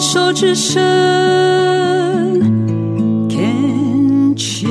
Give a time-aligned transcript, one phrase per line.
[0.00, 0.80] 手之声
[3.28, 4.70] ，Can cheers。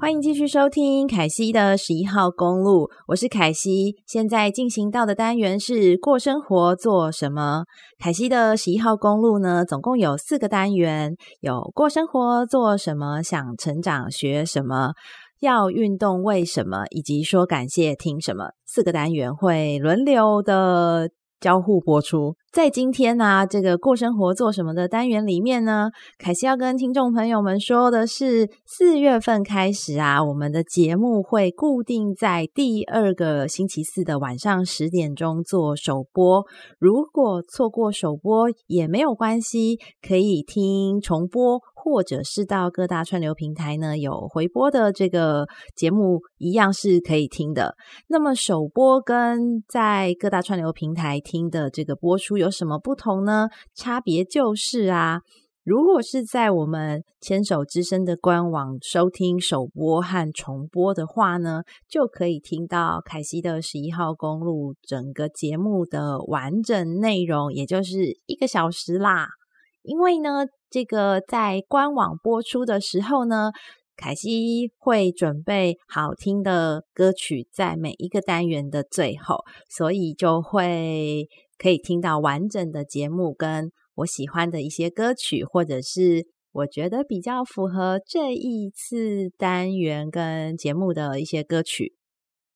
[0.00, 3.96] 欢迎继续收听凯西的十一号公路，我是凯西。
[4.06, 7.64] 现在进行到的单元是过生活做什么？
[7.98, 14.94] 凯西的十一号公路呢，总共有四个单元，有过生活做什么，想成长学什么。
[15.40, 16.86] 要运动为什么？
[16.90, 18.50] 以及说感谢听什么？
[18.64, 22.36] 四个单元会轮流的交互播出。
[22.56, 36.46] 在今天呢、这个过生活做什么的单元里面呢，凯西要跟听众朋友们说的是，四月份开始啊，我们的节目会固定在第二个星期四的晚上十点钟做首播。
[36.78, 47.74] 如果错过首播也没有关系，可以听重播，或者是到各大串流平台呢有回播的这个节目一样是可以听的。
[48.08, 52.45] 那么首播跟在各大串流平台听的这个播出有。
[52.46, 53.48] 有什么不同呢？
[53.74, 55.20] 差别就是啊，
[55.64, 69.26] 如果是在我们牵手之声的官网收听首播和重播的话呢，就可以听到凯西的十一号公路整个节目的完整内容，也就是一个小时啦。
[69.82, 73.50] 因为呢，这个在官网播出的时候呢，
[73.96, 79.38] 凯西会准备好听的歌曲在每一个单元的最后，
[79.68, 81.26] 所以就会。
[81.58, 91.94] 可以听到完整的节目，跟我喜欢的一些歌曲，或者是我觉得比较符合这一次单元跟节目的一些歌曲。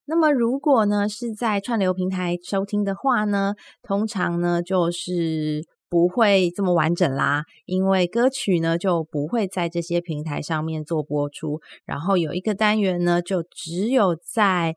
[0.04, 14.74] 那么，如果呢是在串流平台收听的话呢，通常呢就是不会这么完整啦，因为歌曲呢就不会在这些平台上面做播出，然后有一个单元呢就只有在。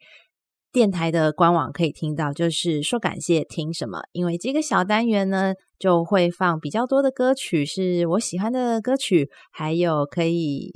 [0.74, 10.72] 电台的官网可以听到，就是说感谢听什么，因为这个小单元呢，就会放比较多的歌曲，是我喜欢的歌曲，还有可以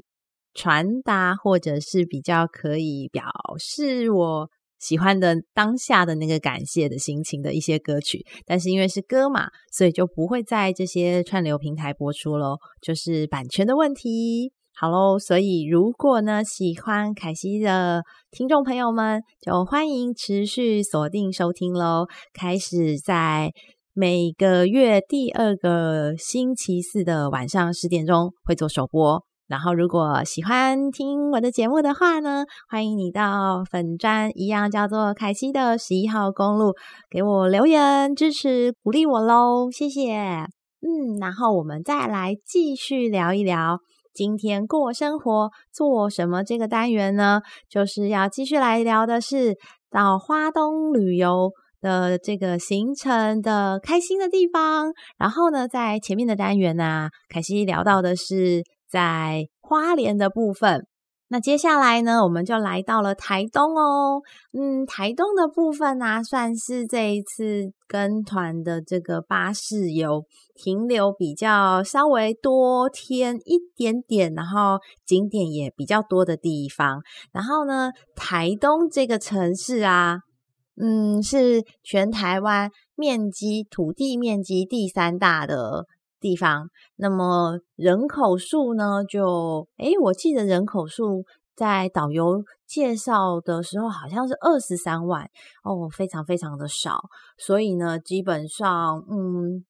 [0.53, 3.23] 传达或者是比较可以表
[3.57, 8.23] 示我喜欢的当下的那个感谢的心情的一些歌曲。
[8.45, 14.53] 但是因为是歌嘛，所以就不会在这些串流平台播出咯，就是版权的问题。
[14.79, 22.05] 好喽，所以如果呢喜欢凯西的听众朋友们，就欢迎持续锁定收听喽。
[22.31, 23.51] 开始在
[23.95, 29.23] 每个月第二个星期四的晚上十点钟会做首播。
[29.47, 36.75] 然后，如果喜欢听我的节目的话呢，欢迎你到粉专一样叫做凯西的十一号公路，
[37.09, 40.45] 给我留言支持鼓励我喽，谢谢。
[40.81, 43.79] 嗯，然后我们再来继续聊一聊。
[44.17, 46.43] 今天过生活做什么？
[46.43, 47.39] 这个单元呢，
[47.69, 49.55] 就是要继续来聊的是
[49.91, 51.51] 到花东旅游
[51.81, 54.91] 的这个行程的开心的地方。
[55.19, 60.87] 然后呢，在前面的单元呢、凯西聊到的是在花莲的部分。
[61.29, 64.21] 那接下来呢，我们就来到了台东哦。
[64.53, 70.23] 嗯，台东的部分呢、啊，算是这一次跟团的这个巴士游
[70.55, 77.01] 停留比较稍微多天一点点，然后景点也比较多的地方。
[77.33, 80.19] 然后呢，台东这个城市啊，
[80.81, 85.85] 嗯，是全台湾面积土地面积第三大的。
[86.19, 89.03] 地方，那么人口数呢？
[89.07, 91.23] 就诶，我记得人口数
[91.55, 95.29] 在导游介绍的时候好像是二十三万
[95.63, 96.99] 哦，非常非常的少。
[97.37, 99.65] 所以呢，基本上，嗯，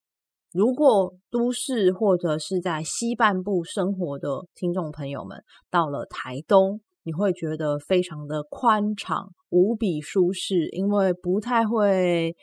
[0.52, 12.34] 如果都市或者是在西半部生活的听众朋友们到了台东，你会觉得非常的宽敞，无比舒适，因为不太会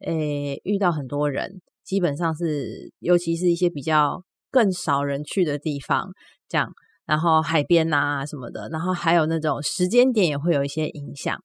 [0.00, 1.60] 诶遇到很多人。
[1.90, 6.08] 基本上是，尤其是一些比较更少人去的地方，
[6.48, 6.72] 这样，
[7.04, 11.36] 然后海边啊什么的，然后还有那种时间点也会有一些影响，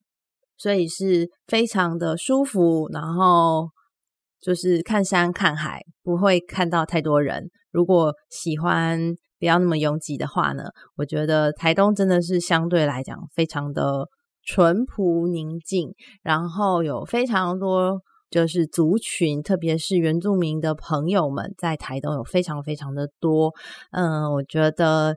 [0.56, 2.88] 所以是非常的舒服。
[2.94, 3.68] 然后
[4.40, 7.50] 就是看山看海，不会看到太多人。
[7.72, 9.00] 如果喜欢
[9.40, 10.66] 不要那么拥挤的话呢，
[10.96, 14.08] 我觉得台东真的是相对来讲非常的
[14.44, 18.00] 淳朴宁静，然后有非常多。
[18.36, 23.54] 就是族群，特别是原住民的朋友们，在台东有非常非常的多。
[23.92, 25.16] 嗯，我觉得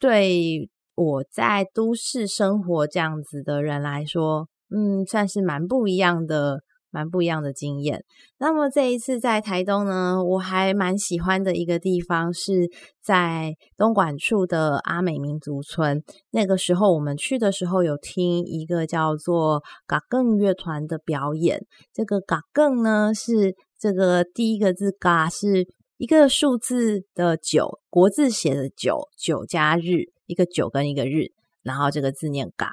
[0.00, 6.62] 对我在都市生活这样子的人来说，嗯，算是蛮不一样的、
[6.96, 8.02] 蛮不一样的经验。
[8.38, 12.70] 那么这一次在台东呢，我还蛮喜欢的一个地方是
[13.02, 16.02] 在东莞处的阿美民族村。
[16.30, 21.66] 那个时候我们去的时候，有听一个叫做嘎更乐团的表演。
[21.92, 25.66] 这个嘎更呢，是这个第一个字嘎是
[25.98, 31.32] 一个数字的九，国字写的九，九加日，一个九跟一个日，
[31.62, 32.70] 然后这个字念嘎。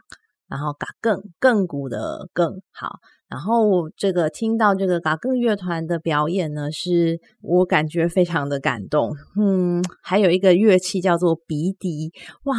[0.53, 9.15] 然后嘎更更鼓的更好，然后这个听到这个嘎更乐团的表演呢，是我感觉非常的感动。
[9.35, 12.11] 嗯，还有一个乐器叫做鼻笛，
[12.43, 12.55] 哇，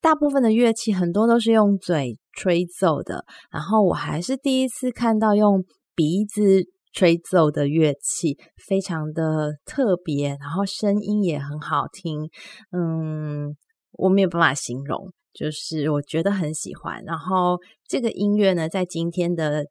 [0.00, 5.64] 大部分的乐器很多都是用嘴吹奏的，然后我还是第一次看到用
[5.96, 6.62] 鼻子
[6.92, 8.38] 吹奏的乐器，
[8.68, 12.30] 非常的特别，然后声音也很好听。
[12.70, 13.56] 嗯，
[13.94, 15.12] 我没有办法形容。
[15.32, 19.66] 就是我觉得很喜欢，然后这个音乐呢，在今天的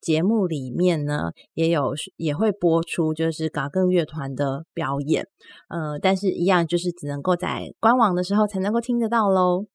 [0.00, 5.26] 节目里面呢，也有也会播出，就是嘎更乐团的表演，
[5.68, 9.66] 呃，但是一样就是只能够在官网的时候才能够听得到喽。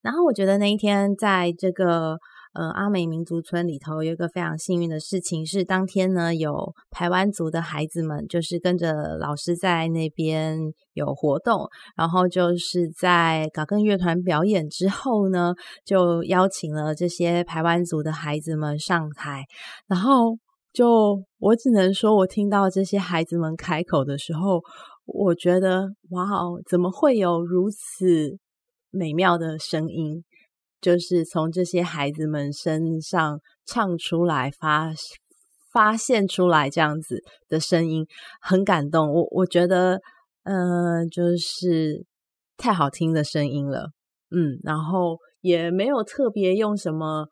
[0.00, 2.18] 然后我觉得那一天在这个。
[2.54, 10.58] 呃，阿美民族村里头有一个非常幸运的事情，是当天呢有排湾族的孩子们，就是跟着老师在那边
[10.92, 11.66] 有活动，
[11.96, 15.54] 然后就是在嘎根乐团表演之后呢，
[15.84, 19.44] 就邀请了这些排湾族的孩子们上台，
[19.86, 20.36] 然后
[20.74, 24.60] 就我只能说，我听到这些孩子们开口的时候，
[25.06, 28.36] 我觉得哇哦，怎么会有如此
[28.90, 30.22] 美妙的声音？
[30.82, 34.92] 就是从这些孩子们身上唱出来、发
[35.72, 38.06] 发现出来这样子的声音，
[38.42, 39.10] 很感动。
[39.10, 40.00] 我我觉得，
[40.42, 42.04] 嗯、就是
[42.58, 43.92] 太好听的声音了，
[44.30, 47.28] 嗯，然后也没有特别用什么。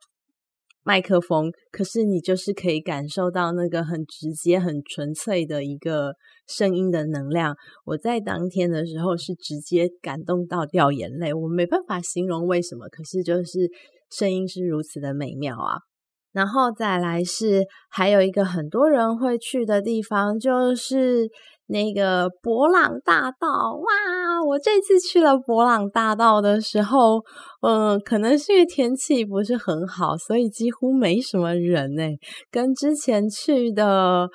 [0.83, 6.15] 麦克风，可是你就是可以感受到那个很直接、很纯粹的一个
[6.47, 7.55] 声音的能量。
[7.85, 13.71] 我在当天的时候是直接感动到掉眼泪，我没办法形容为什么，可是就是
[14.11, 15.90] 声音是如此的美妙啊。
[16.33, 21.29] 然后再来是还有一个很多人会去的地方，就是。
[21.73, 23.47] 那个博朗大道，
[23.77, 24.43] 哇！
[24.45, 27.21] 我这次去了博朗大道的时候，
[27.63, 32.19] 嗯、可能是因为天气不是很好，所以几乎没什么人诶，
[32.51, 34.29] 跟之前去的。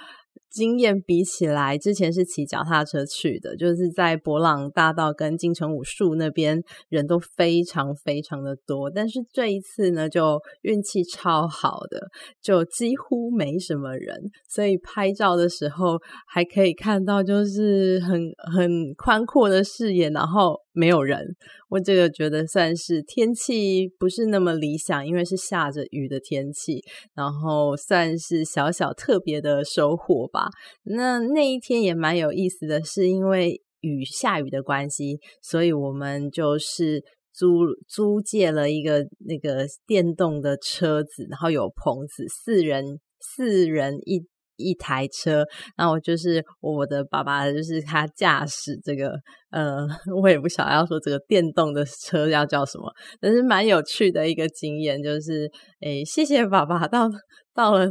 [0.56, 8.90] 经验比起来，之前是骑脚踏车去的，就是在博朗大道跟金城武树那边人都非常非常的多。
[8.90, 12.08] 但是这一次呢，就运气超好的，
[12.42, 14.18] 就几乎没什么人，
[14.48, 18.18] 所以拍照的时候还可以看到就是很
[18.56, 21.36] 很宽阔的视野，然后没有人。
[21.70, 26.84] 我这个觉得算是天气不是那么理想，因为是下着雨的天气，
[27.16, 30.50] 然后算是小小特别的收获吧。
[30.84, 44.26] 那那一天也蛮有意思的是，因为雨下雨的关系，所以我们就是租租借了一个那个电动的车子，然后有棚子，四人四人一。
[44.58, 45.44] 一台车，
[45.76, 49.14] 然后就是我的爸爸，就是他驾驶这个，
[49.52, 49.86] 呃，
[50.22, 55.50] 我也不晓得要说这个电动的车要叫什么，但是蛮有趣的一个经验，就是，
[55.82, 57.10] 诶，谢谢爸爸，到
[57.54, 57.88] 到了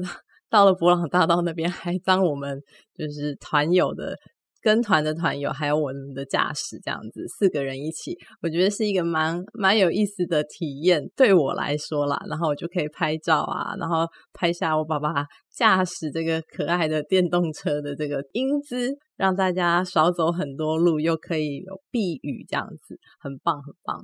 [0.50, 2.60] 到了博朗大道那边，还当我们
[2.96, 4.16] 就是团友的。
[4.64, 12.18] 跟团的团友还有我们的驾驶这样子四个人一起，我觉得是一个蛮蛮有意思的体验，对我来说啦。
[12.30, 24.02] 然后我就可以拍照啊，然后拍下我爸爸驾驶这个可爱的电动车的这个英姿，让大家少走很多路，又可以有避雨这样子，很棒很棒。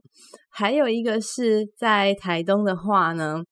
[0.51, 3.43] 还有一个是在台东的话呢，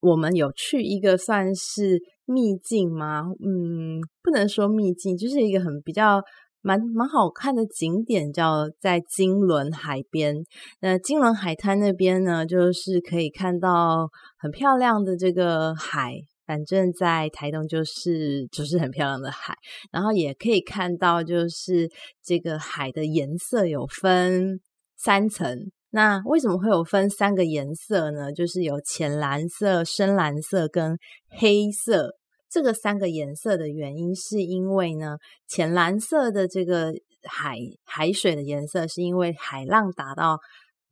[0.00, 2.00] 我们有去一个算是。
[2.24, 3.24] 秘境吗？
[3.44, 6.22] 嗯，不能说秘境，就是一个很比较
[6.60, 10.36] 蛮蛮好看的景点，叫在金轮海边。
[10.80, 16.14] 那金轮海滩那边呢，就是可以看到很漂亮的这个海，
[16.46, 19.54] 反正在台东就是就是很漂亮的海，
[19.90, 21.90] 然后也可以看到就是
[22.22, 24.60] 这个海的颜色有分
[24.96, 25.70] 三层。
[25.94, 28.32] 那为什么会有分三个颜色呢？
[28.32, 30.96] 就是有浅蓝色、深蓝色跟
[31.28, 32.16] 黑色。
[32.50, 36.94] 这个三个颜色的原因是因为呢，浅蓝色的这个
[37.24, 40.38] 海海水的颜色，是因为海浪打到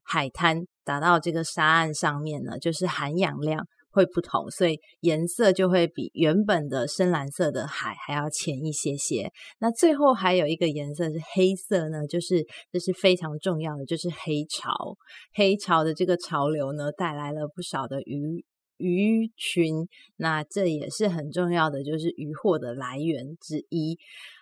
[0.03, 9.31] 海滩、打到这个沙岸上面呢，就是含氧量会不同，所以颜色就会比原本的深蓝色的海还要浅一些些。
[9.59, 14.97] 那最后还有一个颜色是黑色呢，就是这是非常重要的，就是黑潮。
[15.35, 18.45] 黑潮的这个潮流呢，带来了不少的鱼
[18.77, 23.99] 鱼群，那这也是很重要的，就是渔获的来源之一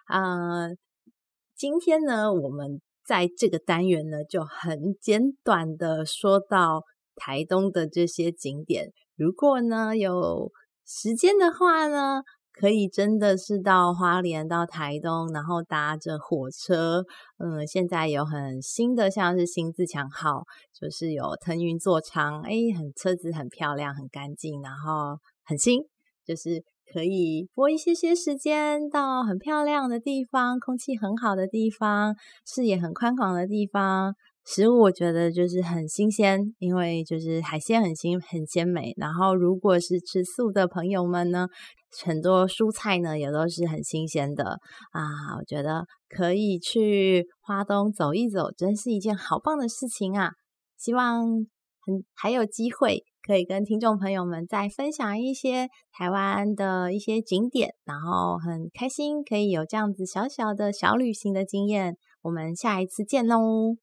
[0.06, 0.68] 啊。
[1.56, 6.82] 今天呢，我们在这个单元呢，就很简短的说到
[7.16, 8.92] 台东的这些景点。
[9.18, 10.52] 如果呢有
[10.86, 12.22] 时间的话呢，
[12.52, 17.04] 可以真的是到花莲、到台东，然后搭着火车。
[17.38, 25.82] 嗯，现在有很新的，像是新自强号，就是有腾云座舱，诶，很车子很漂亮，很干净，然后很新，
[26.24, 32.14] 就是可以拨一些些时间到很漂亮的地方，空气很好的地方，
[32.46, 34.14] 视野很宽广的地方。
[34.50, 38.94] 食物我觉得就是很新鲜，因为就是海鲜很新很鲜美。
[38.96, 41.46] 然后如果是吃素的朋友们呢，
[42.02, 44.58] 很多蔬菜呢也都是很新鲜的
[44.92, 45.36] 啊。
[45.38, 50.30] 我觉得可以去花东走一走，真是一件好棒的事情啊！
[50.78, 61.98] 希望很还有机会可以跟听众朋友们再分享一些台湾的一些景点，然后很开心可以有这样子小小的小旅行的经验。
[62.22, 63.76] 我们下一次见喽！